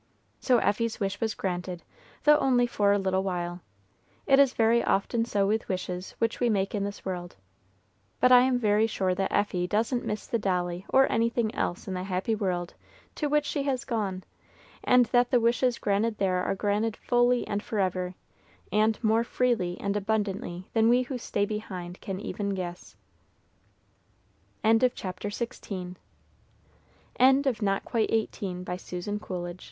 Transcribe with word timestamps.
So 0.39 0.57
Effie's 0.57 0.99
wish 0.99 1.21
was 1.21 1.35
granted, 1.35 1.83
though 2.23 2.39
only 2.39 2.65
for 2.65 2.91
a 2.91 2.97
little 2.97 3.21
while. 3.21 3.61
It 4.25 4.39
is 4.39 4.53
very 4.55 4.83
often 4.83 5.25
so 5.25 5.45
with 5.45 5.69
wishes 5.69 6.15
which 6.17 6.39
we 6.39 6.49
make 6.49 6.73
in 6.73 6.83
this 6.83 7.05
world. 7.05 7.35
But 8.19 8.31
I 8.31 8.39
am 8.41 8.57
very 8.57 8.87
sure 8.87 9.13
that 9.13 9.31
Effie 9.31 9.67
doesn't 9.67 10.03
miss 10.03 10.25
the 10.25 10.39
dolly 10.39 10.87
or 10.89 11.05
anything 11.11 11.53
else 11.53 11.87
in 11.87 11.93
the 11.93 12.01
happy 12.05 12.33
world 12.33 12.73
to 13.13 13.27
which 13.29 13.45
she 13.45 13.61
has 13.69 13.85
gone, 13.85 14.23
and 14.83 15.05
that 15.11 15.29
the 15.29 15.39
wishes 15.39 15.77
granted 15.77 16.17
there 16.17 16.41
are 16.41 16.55
granted 16.55 16.97
fully 16.97 17.47
and 17.47 17.61
forever, 17.61 18.15
and 18.71 18.97
more 19.03 19.23
freely 19.23 19.77
and 19.79 19.95
abundantly 19.95 20.67
than 20.73 20.89
we 20.89 21.03
who 21.03 21.19
stay 21.19 21.45
behind 21.45 22.01
can 22.01 22.17